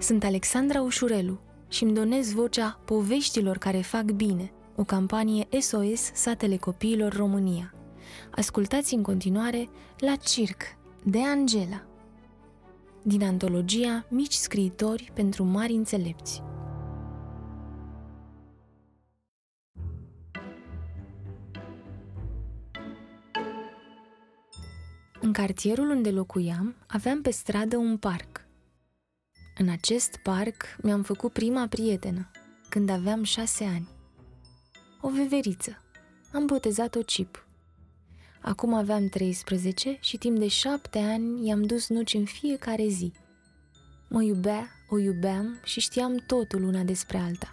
[0.00, 6.56] Sunt Alexandra Ușurelu și îmi donez vocea poveștilor care fac bine, o campanie SOS Satele
[6.56, 7.74] Copiilor România.
[8.30, 10.62] Ascultați în continuare La Circ,
[11.04, 11.82] de Angela,
[13.02, 16.42] din antologia Mici scriitori pentru mari înțelepți.
[25.20, 28.47] În cartierul unde locuiam, aveam pe stradă un parc.
[29.60, 32.30] În acest parc mi-am făcut prima prietenă,
[32.68, 33.88] când aveam șase ani.
[35.00, 35.82] O veveriță.
[36.32, 37.46] Am botezat-o Cip.
[38.40, 43.12] Acum aveam 13 și timp de șapte ani i-am dus nuci în fiecare zi.
[44.08, 47.48] Mă iubea, o iubeam și știam totul una despre alta.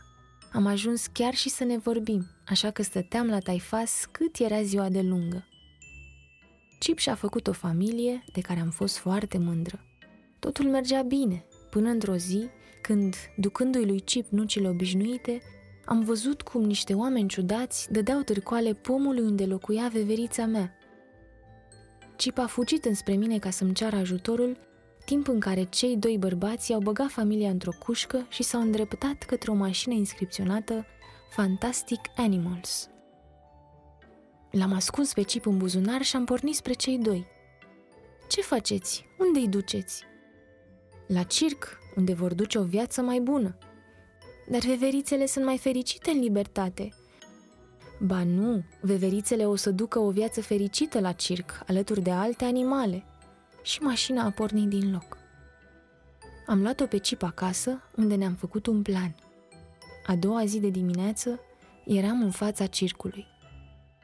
[0.52, 4.90] Am ajuns chiar și să ne vorbim, așa că stăteam la taifas cât era ziua
[4.90, 5.48] de lungă.
[6.80, 9.80] Cip și-a făcut o familie de care am fost foarte mândră.
[10.40, 12.50] Totul mergea bine, până într-o zi,
[12.82, 15.42] când, ducându-i lui Cip nucile obișnuite,
[15.86, 20.78] am văzut cum niște oameni ciudați dădeau târcoale pomului unde locuia veverița mea.
[22.16, 24.58] Cip a fugit înspre mine ca să-mi ceară ajutorul,
[25.06, 29.52] timp în care cei doi bărbați i-au băgat familia într-o cușcă și s-au îndreptat către
[29.52, 30.86] o mașină inscripționată
[31.30, 32.90] Fantastic Animals.
[34.52, 37.26] L-am ascuns pe Cip în buzunar și am pornit spre cei doi.
[38.28, 39.06] Ce faceți?
[39.18, 40.14] Unde îi duceți?"
[41.08, 43.58] La circ, unde vor duce o viață mai bună.
[44.50, 46.90] Dar veverițele sunt mai fericite în libertate.
[48.00, 53.04] Ba nu, veverițele o să ducă o viață fericită la circ, alături de alte animale.
[53.64, 55.18] Și mașina a pornit din loc.
[56.48, 59.16] Am luat-o pe Cip acasă, unde ne-am făcut un plan.
[60.06, 61.40] A doua zi de dimineață
[61.86, 63.26] eram în fața circului.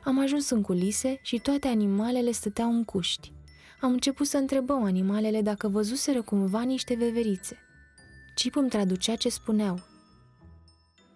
[0.04, 3.34] Am ajuns în culise și toate animalele stăteau în cuști.
[3.82, 7.58] Am început să întrebăm animalele dacă văzuseră cumva niște veverițe.
[8.36, 9.80] Cip îmi traducea ce spuneau.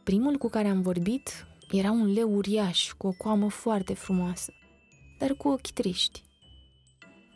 [0.03, 1.29] Primul cu care am vorbit
[1.71, 4.53] era un leu uriaș cu o coamă foarte frumoasă,
[5.19, 6.23] dar cu ochi triști.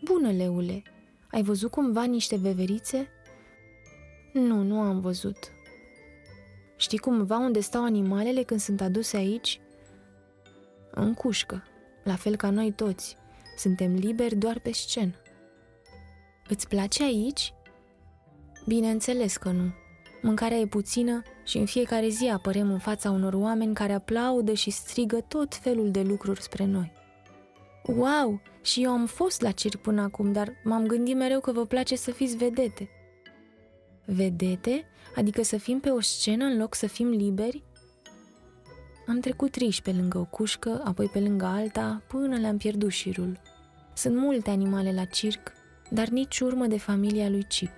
[0.04, 0.84] Bună, leule,
[1.32, 3.08] ai văzut cumva niște veverițe?
[4.34, 5.38] Nu, nu am văzut.
[6.78, 9.62] Știi cumva unde stau animalele când sunt aduse aici?
[10.92, 11.64] În cușcă,
[12.04, 13.19] la fel ca noi toți.
[13.60, 15.14] Suntem liberi doar pe scenă.
[16.48, 17.54] Îți place aici?
[18.66, 19.74] Bineînțeles că nu.
[20.22, 24.70] Mâncarea e puțină și în fiecare zi apărem în fața unor oameni care aplaudă și
[24.70, 26.92] strigă tot felul de lucruri spre noi.
[27.86, 28.42] Wow!
[28.62, 31.96] Și eu am fost la circ până acum, dar m-am gândit mereu că vă place
[31.96, 32.90] să fiți vedete.
[34.06, 34.86] Vedete?
[35.16, 37.64] Adică să fim pe o scenă în loc să fim liberi?
[39.08, 43.40] Am trecut riși pe lângă o cușcă, apoi pe lângă alta, până le-am pierdut șirul.
[44.00, 45.52] Sunt multe animale la circ,
[45.90, 47.72] dar nici urmă de familia lui Chip.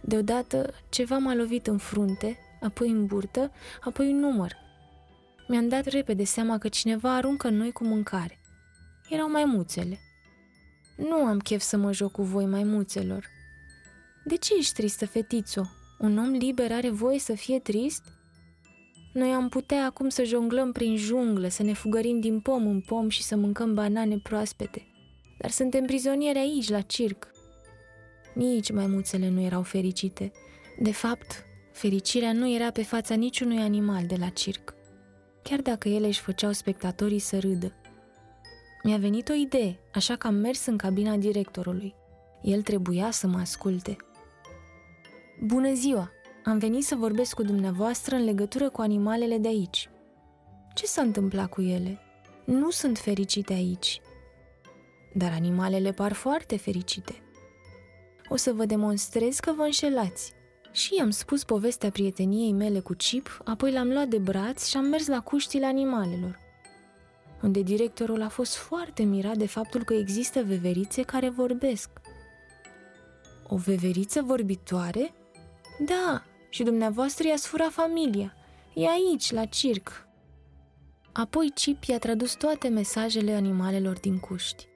[0.00, 4.56] Deodată ceva m-a lovit în frunte, apoi în burtă, apoi în număr.
[5.48, 8.38] Mi-am dat repede seama că cineva aruncă în noi cu mâncare.
[9.08, 9.98] Erau maimuțele.
[10.96, 13.26] Nu am chef să mă joc cu voi, maimuțelor.
[14.24, 15.62] De ce ești tristă, fetițo?
[15.98, 18.02] Un om liber are voie să fie trist?
[19.12, 23.08] Noi am putea acum să jonglăm prin junglă, să ne fugărim din pom în pom
[23.08, 24.86] și să mâncăm banane proaspete.
[25.42, 27.30] Dar suntem prizonieri aici, la circ.
[28.34, 30.32] Nici maimuțele nu erau fericite.
[30.78, 34.74] De fapt, fericirea nu era pe fața niciunui animal de la circ,
[35.42, 37.72] chiar dacă ele își făceau spectatorii să râdă.
[38.82, 41.94] Mi-a venit o idee, așa că am mers în cabina directorului.
[42.42, 43.96] El trebuia să mă asculte.
[45.44, 46.10] Bună ziua!
[46.44, 49.90] Am venit să vorbesc cu dumneavoastră în legătură cu animalele de aici.
[50.74, 51.98] Ce s-a întâmplat cu ele?
[52.44, 54.00] Nu sunt fericite aici.
[55.12, 57.22] Dar animalele par foarte fericite.
[58.28, 60.32] O să vă demonstrez că vă înșelați.
[60.72, 64.84] Și i-am spus povestea prieteniei mele cu Chip, apoi l-am luat de braț și am
[64.84, 66.38] mers la cuștile animalelor,
[67.42, 71.90] unde directorul a fost foarte mirat de faptul că există veverițe care vorbesc.
[73.48, 75.12] O veveriță vorbitoare?
[75.78, 78.34] Da, și dumneavoastră i-ați furat familia.
[78.74, 80.06] E aici, la circ.
[81.12, 84.71] Apoi Chip i-a tradus toate mesajele animalelor din cuști.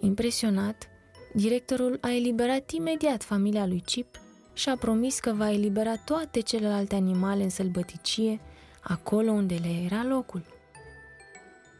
[0.00, 0.88] Impresionat,
[1.32, 4.20] directorul a eliberat imediat familia lui Chip
[4.52, 8.40] și a promis că va elibera toate celelalte animale în sălbăticie,
[8.80, 10.44] acolo unde le era locul.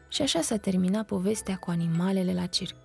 [0.08, 2.76] Și așa s-a terminat povestea cu animalele la circ.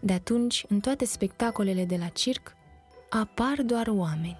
[0.00, 2.56] De atunci, în toate spectacolele de la circ,
[3.10, 4.38] apar doar oameni.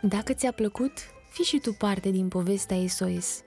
[0.00, 0.92] Dacă ți-a plăcut,
[1.30, 3.42] fii și tu parte din povestea SOS.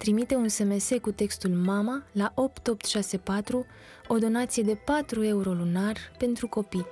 [0.00, 3.66] Trimite un SMS cu textul MAMA la 8864,
[4.08, 6.86] o donație de 4 euro lunar pentru copii.